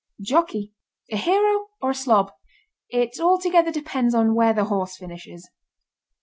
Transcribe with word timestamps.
JOCKEY. 0.19 0.73
A 1.11 1.17
hero 1.17 1.67
or 1.79 1.91
a 1.91 1.93
slob 1.93 2.31
it 2.89 3.19
all 3.19 3.37
together 3.37 3.71
depends 3.71 4.15
on 4.15 4.33
where 4.33 4.51
the 4.51 4.63
horse 4.65 4.97
finishes. 4.97 5.47